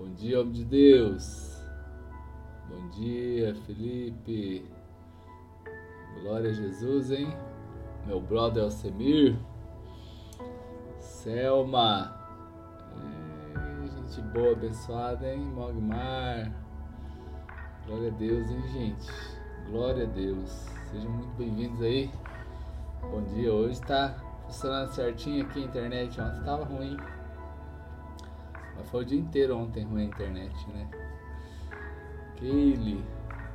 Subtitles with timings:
[0.00, 1.62] Bom dia, homem de Deus.
[2.70, 4.64] Bom dia, Felipe.
[6.22, 7.28] Glória a Jesus, hein?
[8.06, 9.36] Meu brother Alcemir.
[10.98, 12.16] Selma.
[12.96, 15.40] É, gente boa, abençoada, hein?
[15.40, 16.50] Mogmar.
[17.84, 19.12] Glória a Deus, hein, gente?
[19.68, 20.50] Glória a Deus.
[20.90, 22.10] Sejam muito bem-vindos aí.
[23.02, 24.14] Bom dia, hoje tá
[24.46, 26.18] funcionando certinho aqui a internet.
[26.18, 26.96] Ontem tava ruim.
[28.84, 30.88] Foi o dia inteiro ontem ruim a internet, né?
[32.36, 33.04] Keile,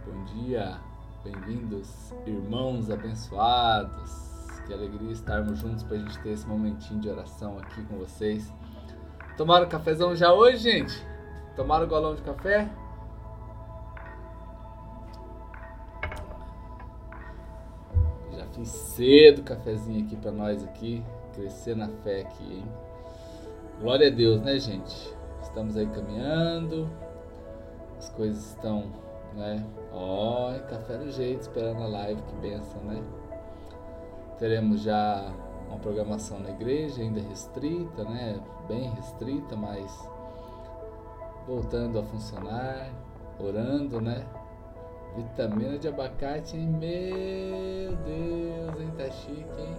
[0.05, 0.77] bom dia.
[1.23, 4.35] Bem-vindos, irmãos abençoados.
[4.65, 8.53] Que alegria estarmos juntos para a gente ter esse momentinho de oração aqui com vocês.
[9.38, 11.05] Tomaram cafezão já hoje, gente?
[11.55, 12.70] Tomaram golão de café?
[18.31, 21.03] Já fiz cedo cafezinho aqui para nós aqui,
[21.34, 22.65] crescer na fé aqui, hein?
[23.81, 25.14] Glória a Deus, né, gente?
[25.45, 26.90] Estamos aí caminhando,
[27.98, 28.84] as coisas estão,
[29.34, 29.63] né?
[29.94, 33.02] Ó, oh, café do jeito, esperando a live, que benção, né?
[34.37, 35.32] Teremos já
[35.70, 38.41] uma programação na igreja, ainda restrita, né?
[38.68, 40.10] Bem restrita, mas
[41.48, 42.90] voltando a funcionar,
[43.40, 44.26] orando, né?
[45.15, 46.68] Vitamina de abacate, hein?
[46.68, 48.91] Meu Deus, hein?
[48.98, 49.76] Tá chique, hein?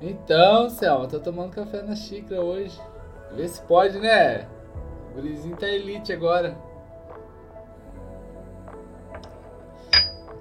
[0.00, 2.80] Então, Selma, tô tomando café na xícara hoje.
[3.34, 4.48] Vê se pode, né?
[5.10, 6.56] O gurizinho tá elite agora.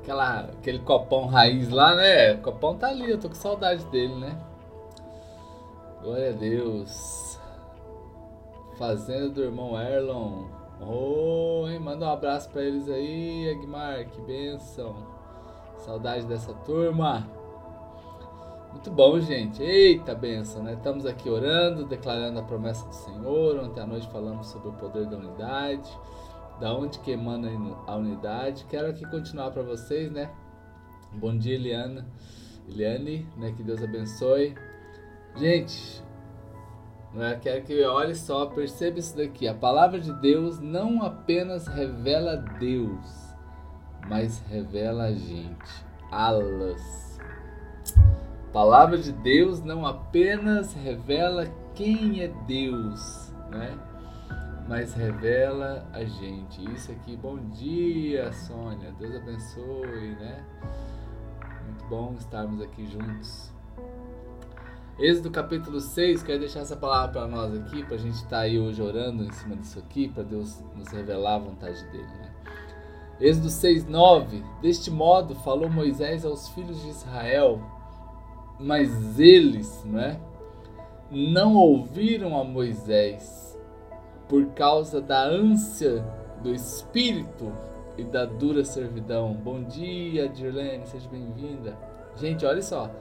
[0.02, 2.34] Aquela, aquele copão raiz lá, né?
[2.34, 4.38] O copão tá ali, eu tô com saudade dele, né?
[6.02, 7.40] Glória a Deus.
[8.78, 10.46] Fazenda do irmão Erlon.
[10.82, 11.80] Oh, hein?
[11.80, 14.06] Manda um abraço pra eles aí, Agmar.
[14.06, 14.96] Que benção.
[15.78, 17.28] Saudade dessa turma.
[18.72, 19.62] Muito bom, gente.
[19.62, 20.74] Eita benção, né?
[20.74, 23.58] Estamos aqui orando, declarando a promessa do Senhor.
[23.60, 25.90] Ontem à noite falamos sobre o poder da unidade
[26.60, 27.50] da onde que emana
[27.88, 28.66] a unidade.
[28.70, 30.30] Quero aqui continuar para vocês, né?
[31.14, 32.06] Bom dia, Eliana.
[32.68, 33.54] Eliane, né?
[33.56, 34.56] Que Deus abençoe.
[35.36, 36.04] Gente,
[37.14, 37.40] né?
[37.42, 39.48] quero que olhe só, perceba isso daqui.
[39.48, 43.34] A palavra de Deus não apenas revela Deus,
[44.08, 45.86] mas revela a gente.
[46.12, 47.18] Alas.
[48.52, 51.46] Palavra de Deus não apenas revela
[51.76, 53.78] quem é Deus, né?
[54.70, 56.64] mas revela a gente.
[56.72, 58.94] Isso aqui, bom dia, Sônia.
[59.00, 60.46] Deus abençoe, né?
[61.66, 63.52] Muito bom estarmos aqui juntos.
[65.00, 68.40] Êxodo capítulo 6, quero deixar essa palavra para nós aqui, para a gente estar tá
[68.42, 72.32] aí hoje orando em cima disso aqui, para Deus nos revelar a vontade dele, né?
[73.20, 74.44] Êxodo 6, 9.
[74.62, 77.60] Deste modo falou Moisés aos filhos de Israel,
[78.60, 80.20] mas eles, não é?
[81.10, 83.58] Não ouviram a Moisés
[84.28, 86.04] por causa da ânsia
[86.44, 87.52] do espírito
[87.98, 89.34] e da dura servidão.
[89.34, 91.78] Bom dia, Dirlene, seja bem-vinda.
[92.16, 92.92] Gente, olha só.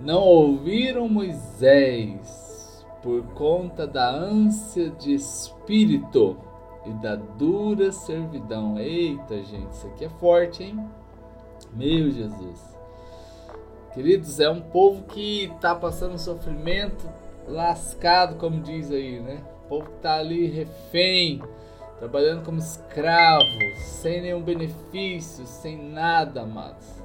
[0.00, 6.36] Não ouviram Moisés por conta da ânsia de espírito
[6.84, 8.78] e da dura servidão.
[8.78, 10.84] Eita, gente, isso aqui é forte, hein?
[11.72, 12.79] Meu Jesus.
[13.92, 17.08] Queridos, é um povo que está passando sofrimento
[17.46, 19.42] lascado, como diz aí, né?
[19.70, 21.40] povo que tá ali refém,
[22.00, 23.44] trabalhando como escravo,
[23.76, 27.00] sem nenhum benefício, sem nada, amados.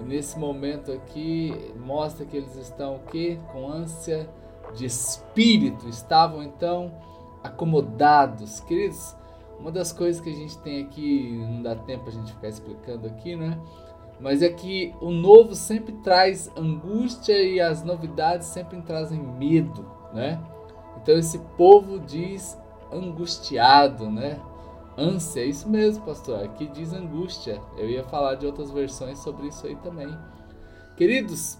[0.00, 3.36] E nesse momento aqui mostra que eles estão o quê?
[3.50, 4.30] Com ânsia
[4.76, 6.94] de espírito, estavam então
[7.42, 8.60] acomodados.
[8.60, 9.16] Queridos,
[9.58, 13.08] uma das coisas que a gente tem aqui, não dá tempo a gente ficar explicando
[13.08, 13.58] aqui, né?
[14.20, 20.38] Mas é que o novo sempre traz angústia e as novidades sempre trazem medo, né?
[21.02, 22.58] Então esse povo diz
[22.92, 24.38] angustiado, né?
[24.96, 26.44] Ânsia, é isso mesmo, pastor.
[26.44, 27.60] Aqui diz angústia.
[27.78, 30.14] Eu ia falar de outras versões sobre isso aí também.
[30.96, 31.58] Queridos,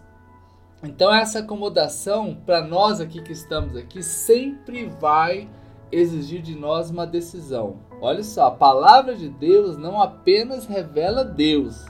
[0.82, 5.48] então essa acomodação para nós aqui que estamos aqui sempre vai
[5.90, 7.78] exigir de nós uma decisão.
[8.00, 11.84] Olha só, a palavra de Deus não apenas revela Deus,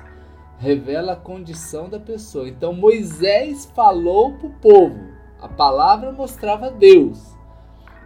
[0.60, 2.48] revela a condição da pessoa.
[2.48, 5.00] Então Moisés falou para o povo,
[5.40, 7.40] a palavra mostrava Deus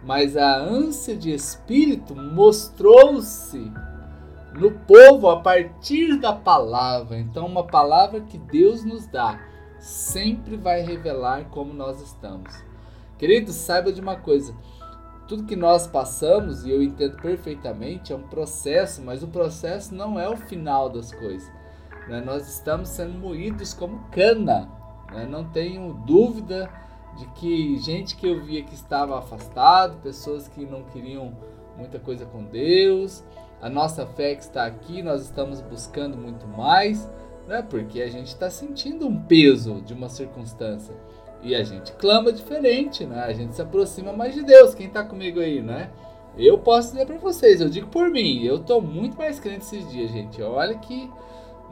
[0.05, 3.71] mas a ânsia de espírito mostrou-se
[4.53, 7.17] no povo a partir da palavra.
[7.17, 9.41] Então, uma palavra que Deus nos dá
[9.79, 12.53] sempre vai revelar como nós estamos.
[13.17, 14.55] Queridos, saiba de uma coisa:
[15.27, 20.19] tudo que nós passamos, e eu entendo perfeitamente, é um processo, mas o processo não
[20.19, 21.51] é o final das coisas.
[22.07, 22.21] Né?
[22.21, 24.69] Nós estamos sendo moídos como cana,
[25.11, 25.25] né?
[25.25, 26.69] não tenho dúvida
[27.17, 31.33] de que gente que eu via que estava afastado, pessoas que não queriam
[31.77, 33.23] muita coisa com Deus.
[33.61, 37.09] A nossa fé que está aqui, nós estamos buscando muito mais,
[37.47, 37.61] né?
[37.61, 40.93] Porque a gente está sentindo um peso de uma circunstância.
[41.41, 43.23] E a gente clama diferente, né?
[43.23, 44.75] A gente se aproxima mais de Deus.
[44.75, 45.89] Quem está comigo aí, né?
[46.37, 49.89] Eu posso dizer para vocês, eu digo por mim, eu tô muito mais crente esses
[49.89, 50.41] dias, gente.
[50.41, 51.09] Olha que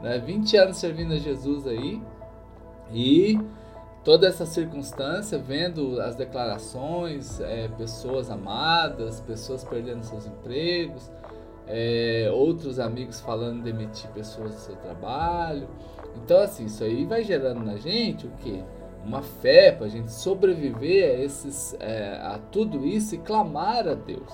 [0.04, 1.98] né, 20 anos servindo a Jesus aí
[2.92, 3.40] e
[4.04, 11.10] toda essa circunstância, vendo as declarações, é, pessoas amadas, pessoas perdendo seus empregos,
[11.66, 15.66] é, outros amigos falando de demitir pessoas do seu trabalho.
[16.22, 18.62] Então, assim, isso aí vai gerando na gente o quê?
[19.06, 23.94] Uma fé para a gente sobreviver a, esses, é, a tudo isso e clamar a
[23.94, 24.30] Deus,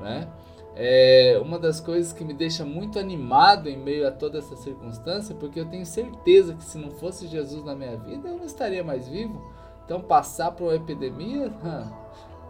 [0.00, 0.26] né?
[0.76, 5.34] É uma das coisas que me deixa muito animado em meio a toda essa circunstância,
[5.34, 8.82] porque eu tenho certeza que se não fosse Jesus na minha vida, eu não estaria
[8.82, 9.40] mais vivo.
[9.84, 11.52] Então, passar por uma epidemia,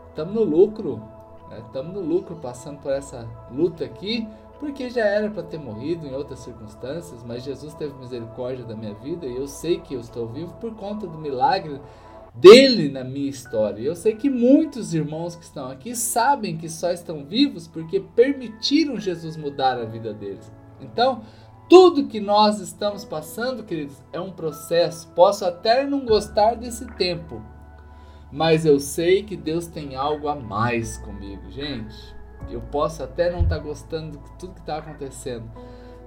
[0.08, 1.02] estamos no lucro.
[1.66, 2.00] Estamos né?
[2.00, 4.26] no lucro passando por essa luta aqui,
[4.58, 8.94] porque já era para ter morrido em outras circunstâncias, mas Jesus teve misericórdia da minha
[8.94, 11.80] vida e eu sei que eu estou vivo por conta do milagre
[12.34, 13.80] dele na minha história.
[13.80, 18.98] Eu sei que muitos irmãos que estão aqui sabem que só estão vivos porque permitiram
[18.98, 20.50] Jesus mudar a vida deles.
[20.80, 21.22] Então,
[21.68, 25.08] tudo que nós estamos passando, queridos, é um processo.
[25.12, 27.40] Posso até não gostar desse tempo,
[28.30, 32.14] mas eu sei que Deus tem algo a mais comigo, gente.
[32.50, 35.50] Eu posso até não estar tá gostando de tudo que está acontecendo,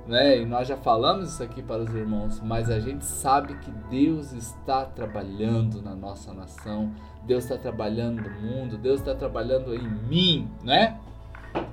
[0.07, 0.39] né?
[0.39, 4.31] E nós já falamos isso aqui para os irmãos, mas a gente sabe que Deus
[4.31, 6.91] está trabalhando na nossa nação,
[7.23, 10.97] Deus está trabalhando no mundo, Deus está trabalhando em mim, né?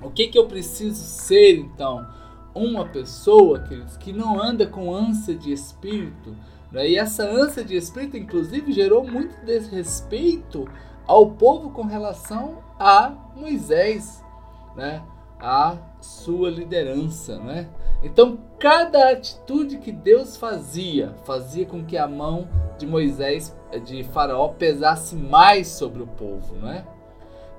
[0.02, 2.06] O que que eu preciso ser então?
[2.54, 6.34] Uma pessoa, queridos, que não anda com ânsia de espírito,
[6.72, 6.88] né?
[6.88, 10.68] E essa ânsia de espírito, inclusive, gerou muito desrespeito
[11.06, 14.24] ao povo com relação a Moisés,
[14.76, 15.02] né?
[15.40, 17.68] A sua liderança, né?
[18.02, 22.46] Então, cada atitude que Deus fazia, fazia com que a mão
[22.78, 26.84] de Moisés, de Faraó, pesasse mais sobre o povo, né?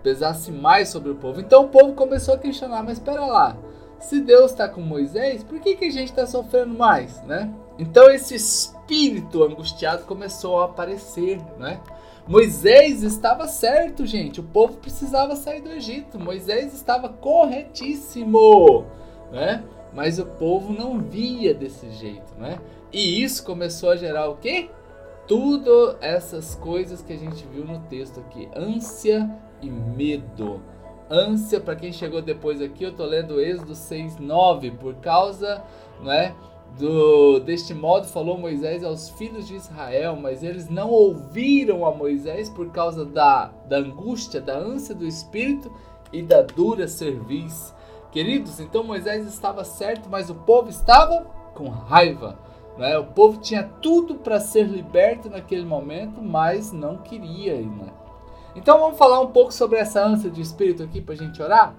[0.03, 1.39] Pesasse mais sobre o povo.
[1.39, 3.57] Então o povo começou a questionar, mas espera lá,
[3.99, 7.51] se Deus está com Moisés, por que, que a gente está sofrendo mais, né?
[7.79, 11.79] Então esse espírito angustiado começou a aparecer, né?
[12.27, 14.39] Moisés estava certo, gente.
[14.39, 16.19] O povo precisava sair do Egito.
[16.19, 18.85] Moisés estava corretíssimo,
[19.31, 19.63] né?
[19.93, 22.59] Mas o povo não via desse jeito, né?
[22.91, 24.69] E isso começou a gerar o quê?
[25.27, 29.29] Tudo essas coisas que a gente viu no texto aqui, ânsia
[29.61, 30.61] e medo.
[31.09, 35.63] Ânsia, para quem chegou depois aqui, eu tô lendo Êxodo 6:9, por causa,
[36.01, 36.33] não é?
[36.77, 42.49] Do, deste modo falou Moisés aos filhos de Israel, mas eles não ouviram a Moisés
[42.49, 45.71] por causa da, da angústia, da ânsia do espírito
[46.11, 47.73] e da dura cerviz.
[48.11, 52.37] Queridos, então Moisés estava certo, mas o povo estava com raiva.
[52.77, 52.97] Né?
[52.97, 57.55] O povo tinha tudo para ser liberto naquele momento, mas não queria.
[57.55, 57.87] Né?
[58.53, 61.73] Então vamos falar um pouco sobre essa ânsia de espírito aqui para a gente orar?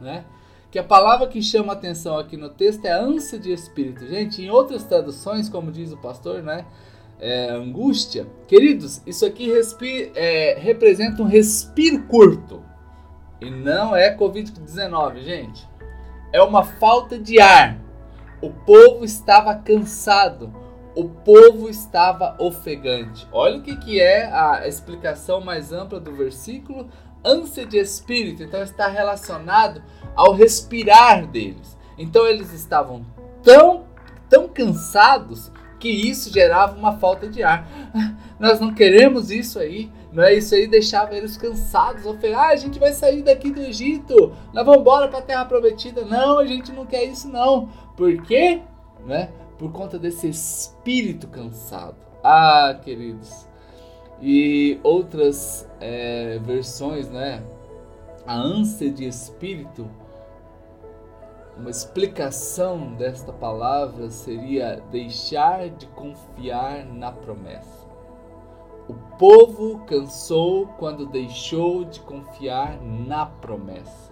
[0.00, 0.24] Né?
[0.70, 4.06] Que a palavra que chama atenção aqui no texto é ânsia de espírito.
[4.06, 6.64] Gente, em outras traduções, como diz o pastor, né?
[7.18, 8.26] É, angústia.
[8.46, 9.52] Queridos, isso aqui
[10.14, 12.62] é, representa um respiro curto.
[13.40, 15.68] E não é Covid-19, gente.
[16.32, 17.78] É uma falta de ar.
[18.40, 20.54] O povo estava cansado.
[20.94, 23.26] O povo estava ofegante.
[23.32, 26.88] Olha o que, que é a explicação mais ampla do versículo.
[27.24, 28.42] Ânsia de espírito.
[28.42, 29.82] Então está relacionado
[30.14, 31.76] ao respirar deles.
[31.98, 33.04] Então eles estavam
[33.42, 33.84] tão,
[34.28, 37.66] tão cansados que isso gerava uma falta de ar.
[38.38, 39.90] Nós não queremos isso aí.
[40.12, 42.02] Não é isso aí deixava eles cansados,
[42.34, 46.04] ah, a gente vai sair daqui do Egito, nós vamos embora para a terra prometida.
[46.04, 47.68] Não, a gente não quer isso não.
[47.96, 48.60] Por quê?
[49.06, 49.30] Né?
[49.56, 51.94] Por conta desse espírito cansado.
[52.24, 53.48] Ah, queridos.
[54.20, 57.42] E outras é, versões, né?
[58.26, 59.88] A ânsia de espírito
[61.60, 67.86] uma explicação desta palavra seria deixar de confiar na promessa.
[68.88, 74.10] O povo cansou quando deixou de confiar na promessa.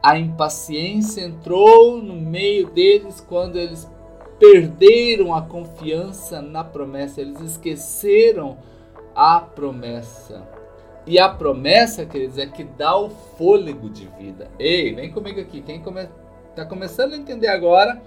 [0.00, 3.90] A impaciência entrou no meio deles quando eles
[4.38, 8.58] perderam a confiança na promessa, eles esqueceram
[9.14, 10.46] a promessa.
[11.06, 14.50] E a promessa, queridos, é que dá o fôlego de vida.
[14.58, 15.62] Ei, vem comigo aqui.
[15.62, 16.08] Quem come...
[16.54, 18.02] tá começando a entender agora,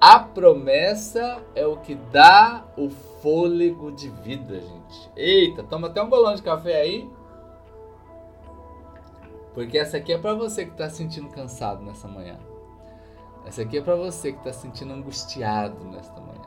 [0.00, 5.10] a promessa é o que dá o fôlego de vida, gente.
[5.14, 7.06] Eita, toma até um bolão de café aí.
[9.52, 12.38] Porque essa aqui é para você que está sentindo cansado nessa manhã.
[13.44, 16.40] Essa aqui é para você que está sentindo angustiado nesta manhã.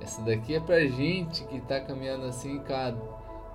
[0.00, 2.92] Essa daqui é pra gente que está caminhando assim com a,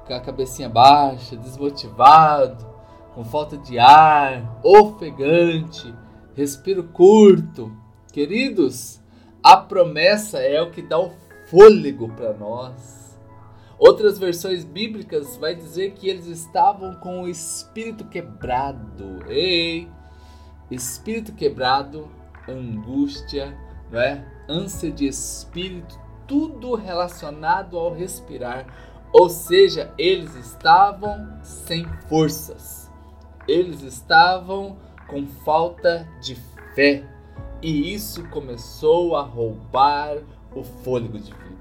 [0.06, 2.66] com a cabecinha baixa, desmotivado,
[3.14, 5.94] com falta de ar, ofegante,
[6.36, 7.72] respiro curto.
[8.14, 9.02] Queridos,
[9.44, 11.12] a promessa é o que dá o
[11.50, 13.18] fôlego para nós.
[13.78, 19.20] Outras versões bíblicas vai dizer que eles estavam com o espírito quebrado.
[19.28, 19.90] Ei,
[20.72, 22.10] espírito quebrado,
[22.48, 23.58] angústia,
[23.92, 24.26] não é?
[24.48, 28.66] Ânsia de espírito, tudo relacionado ao respirar.
[29.12, 32.92] Ou seja, eles estavam sem forças.
[33.48, 36.36] Eles estavam com falta de
[36.74, 37.04] fé
[37.62, 40.18] e isso começou a roubar
[40.54, 41.56] o fôlego de vida.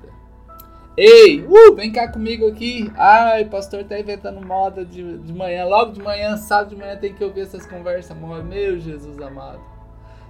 [0.97, 2.91] Ei, uh, vem cá comigo aqui.
[2.97, 5.65] Ai, pastor tá inventando moda de, de manhã.
[5.65, 8.17] Logo de manhã, sábado de manhã, tem que ouvir essas conversas.
[8.17, 9.74] Meu Jesus amado.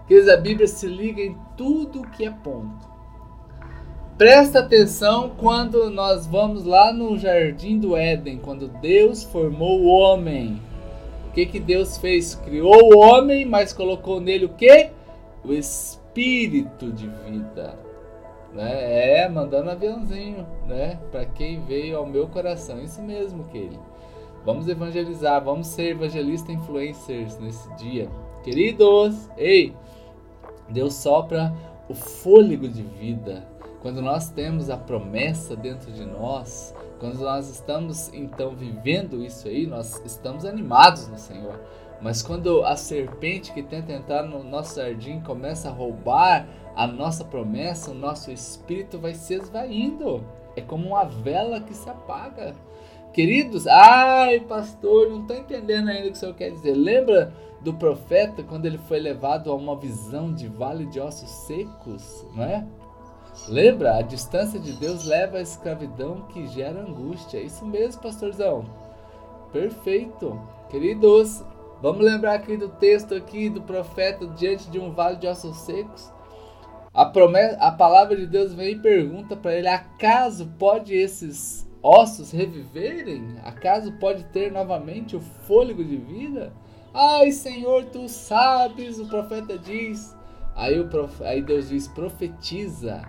[0.06, 2.94] Queridos, a Bíblia se liga em tudo que é ponto.
[4.18, 10.60] Presta atenção quando nós vamos lá no jardim do Éden, quando Deus formou o homem.
[11.28, 12.34] O que que Deus fez?
[12.34, 14.90] Criou o homem, mas colocou nele o quê?
[15.44, 17.78] o espírito de vida.
[18.52, 19.22] Né?
[19.22, 20.98] É, mandando aviãozinho, né?
[21.10, 22.80] Para quem veio ao meu coração.
[22.80, 23.82] Isso mesmo, querido.
[24.44, 28.08] Vamos evangelizar, vamos ser evangelista influencers nesse dia.
[28.42, 29.74] Queridos, ei,
[30.68, 31.54] Deus sopra
[31.88, 33.46] o fôlego de vida.
[33.82, 39.66] Quando nós temos a promessa dentro de nós, quando nós estamos então vivendo isso aí,
[39.66, 41.60] nós estamos animados no Senhor.
[42.00, 47.24] Mas quando a serpente que tenta entrar no nosso jardim começa a roubar a nossa
[47.24, 50.24] promessa, o nosso espírito vai se esvaindo.
[50.56, 52.54] É como uma vela que se apaga.
[53.14, 56.74] Queridos, ai pastor, não estou entendendo ainda o que o senhor quer dizer.
[56.74, 62.26] Lembra do profeta quando ele foi levado a uma visão de vale de ossos secos,
[62.34, 62.66] não é?
[63.48, 63.96] Lembra?
[63.96, 67.40] A distância de Deus leva à escravidão que gera angústia.
[67.40, 68.64] Isso mesmo, pastorzão.
[69.52, 70.38] Perfeito.
[70.68, 71.44] Queridos,
[71.84, 76.10] Vamos lembrar aqui do texto aqui do profeta diante de um vale de ossos secos.
[76.94, 82.30] A, promessa, a palavra de Deus vem e pergunta para ele: acaso pode esses ossos
[82.30, 83.36] reviverem?
[83.44, 86.52] Acaso pode ter novamente o fôlego de vida?
[86.94, 90.16] Ai, Senhor, tu sabes, o profeta diz.
[90.56, 91.22] Aí, o prof...
[91.22, 93.02] Aí Deus diz: profetiza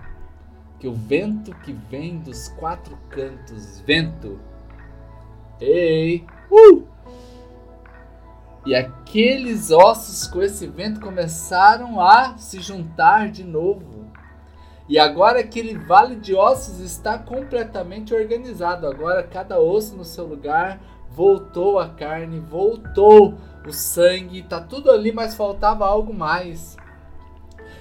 [0.79, 4.39] que o vento que vem dos quatro cantos, vento,
[5.62, 6.84] ei, uh!
[8.65, 13.95] E aqueles ossos com esse vento começaram a se juntar de novo.
[14.88, 18.86] E agora aquele vale de ossos está completamente organizado.
[18.88, 23.34] Agora cada osso no seu lugar, voltou a carne, voltou
[23.68, 26.77] o sangue, está tudo ali, mas faltava algo mais.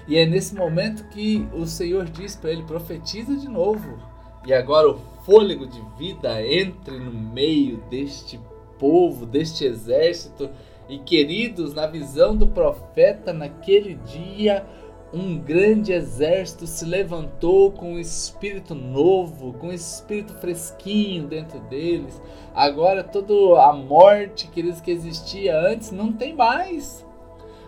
[0.08, 3.98] E é nesse momento que o Senhor diz para ele: profetiza de novo.
[4.46, 8.38] E agora o fôlego de vida entre no meio deste
[8.78, 10.50] povo, deste exército
[10.88, 14.66] e queridos, na visão do profeta, naquele dia,
[15.14, 22.20] um grande exército se levantou com um espírito novo, com um espírito fresquinho dentro deles.
[22.52, 27.06] Agora toda a morte, queridos, que existia antes, não tem mais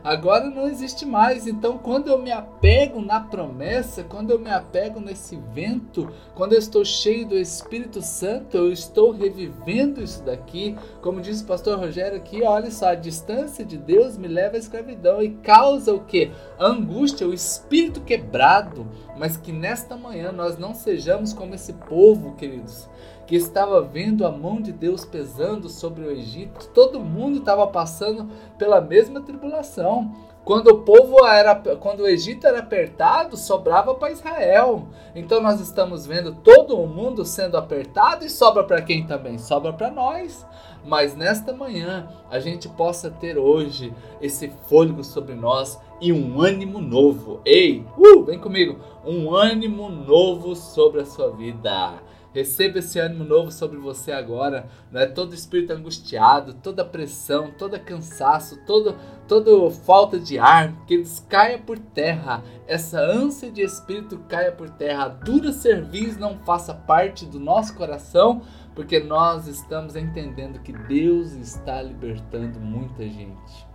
[0.07, 1.47] agora não existe mais.
[1.47, 6.59] Então, quando eu me apego na promessa, quando eu me apego nesse vento, quando eu
[6.59, 10.77] estou cheio do Espírito Santo, eu estou revivendo isso daqui.
[11.03, 14.59] Como disse o pastor Rogério aqui, olha só, a distância de Deus me leva à
[14.59, 16.31] escravidão e causa o que?
[16.59, 18.87] Angústia, o espírito quebrado.
[19.19, 22.89] Mas que nesta manhã nós não sejamos como esse povo, queridos
[23.27, 26.69] que estava vendo a mão de Deus pesando sobre o Egito.
[26.69, 30.15] Todo mundo estava passando pela mesma tribulação.
[30.45, 34.87] Quando o povo era, quando o Egito era apertado, sobrava para Israel.
[35.13, 39.39] Então nós estamos vendo todo o mundo sendo apertado e sobra para quem também?
[39.39, 40.47] Sobra para nós.
[40.85, 43.93] Mas nesta manhã a gente possa ter hoje
[44.23, 47.41] esse fôlego sobre nós e um ânimo novo.
[47.45, 51.95] Ei, uh, vem comigo, um ânimo novo sobre a sua vida.
[52.37, 55.07] Receba esse ânimo novo sobre você agora, né?
[55.07, 58.95] Todo espírito angustiado, toda pressão, todo cansaço, todo,
[59.27, 62.45] toda falta de ar, que eles caia por terra.
[62.67, 65.05] Essa ânsia de espírito caia por terra.
[65.05, 68.43] A dura cerviz não faça parte do nosso coração,
[68.75, 73.67] porque nós estamos entendendo que Deus está libertando muita gente.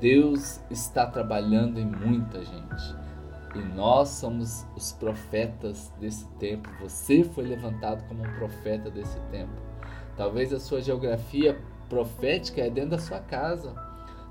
[0.00, 3.11] Deus está trabalhando em muita gente.
[3.54, 6.68] E nós somos os profetas desse tempo.
[6.80, 9.52] Você foi levantado como um profeta desse tempo.
[10.16, 13.74] Talvez a sua geografia profética é dentro da sua casa.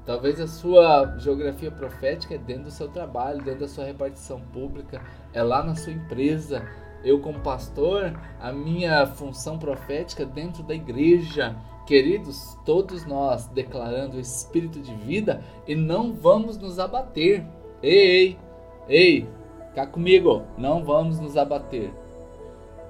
[0.06, 5.00] Talvez a sua geografia profética é dentro do seu trabalho, dentro da sua repartição pública,
[5.32, 6.68] é lá na sua empresa.
[7.04, 11.56] Eu, como pastor, a minha função profética dentro da igreja.
[11.86, 17.46] Queridos, todos nós declarando o espírito de vida e não vamos nos abater.
[17.84, 18.40] Ei, ei,
[18.92, 19.28] ei,
[19.74, 21.94] cá comigo, não vamos nos abater.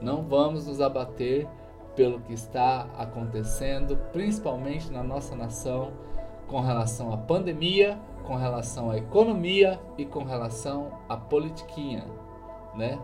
[0.02, 1.48] Não vamos nos abater
[1.96, 5.92] pelo que está acontecendo, principalmente na nossa nação
[6.48, 12.04] com relação à pandemia, com relação à economia e com relação à politiquinha,
[12.76, 13.00] né?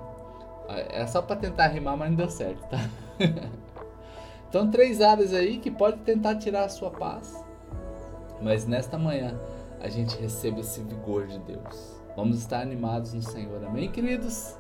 [0.90, 2.78] É só para tentar rimar, mas não deu certo, tá?
[4.50, 7.46] então, três áreas aí que pode tentar tirar a sua paz.
[8.42, 9.40] Mas nesta manhã
[9.80, 11.97] a gente recebe esse vigor de Deus.
[12.18, 13.64] Vamos estar animados no Senhor.
[13.64, 14.58] Amém, queridos?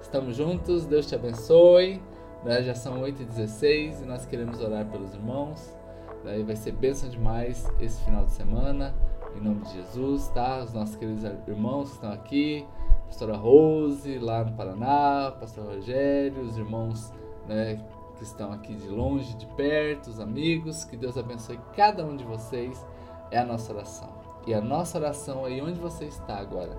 [0.00, 0.86] Estamos juntos.
[0.86, 2.00] Deus te abençoe.
[2.44, 2.62] Né?
[2.62, 5.76] Já são 8h16 e nós queremos orar pelos irmãos.
[6.22, 8.94] Daí vai ser bênção demais esse final de semana.
[9.36, 10.62] Em nome de Jesus, tá?
[10.62, 12.64] Os nossos queridos irmãos que estão aqui,
[13.06, 17.12] pastora Rose, lá no Paraná, pastor Rogério, os irmãos
[17.48, 17.84] né,
[18.18, 22.22] que estão aqui de longe, de perto, os amigos, que Deus abençoe cada um de
[22.22, 22.86] vocês.
[23.32, 24.29] É a nossa oração.
[24.46, 26.76] E a nossa oração aí onde você está agora,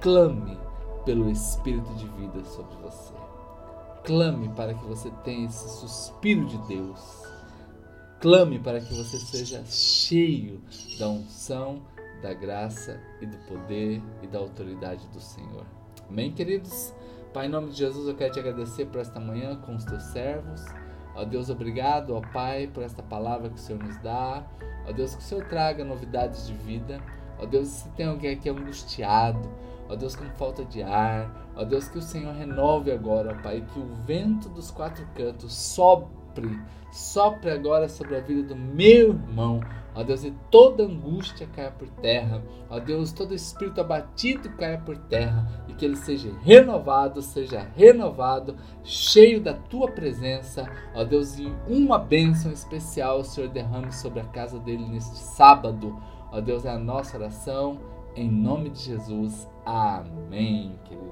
[0.00, 0.58] clame
[1.04, 3.14] pelo Espírito de vida sobre você.
[4.04, 7.22] Clame para que você tenha esse suspiro de Deus
[8.22, 10.62] Clame para que você seja cheio
[10.96, 11.82] da unção,
[12.22, 15.66] da graça e do poder e da autoridade do Senhor.
[16.08, 16.94] Amém, queridos?
[17.34, 20.04] Pai, em nome de Jesus, eu quero te agradecer por esta manhã com os teus
[20.04, 20.64] servos.
[21.16, 24.46] Ó Deus, obrigado, ó Pai, por esta palavra que o Senhor nos dá.
[24.88, 27.00] Ó Deus, que o Senhor traga novidades de vida.
[27.38, 29.48] Ó Deus, se tem alguém aqui angustiado,
[29.88, 33.64] ó Deus, com falta de ar, ó Deus, que o Senhor renove agora, ó Pai,
[33.72, 35.52] que o vento dos quatro cantos
[36.32, 36.58] sopre
[36.92, 39.60] Sopre agora sobre a vida do meu irmão.
[39.94, 42.42] Ó Deus, e toda angústia caia por terra.
[42.68, 45.64] Ó Deus, todo espírito abatido caia por terra.
[45.68, 50.70] E que ele seja renovado, seja renovado, cheio da tua presença.
[50.94, 55.98] Ó Deus, e uma bênção especial o Senhor derrame sobre a casa dele neste sábado.
[56.30, 57.80] Ó Deus, é a nossa oração.
[58.14, 59.48] Em nome de Jesus.
[59.64, 61.00] Amém, querido.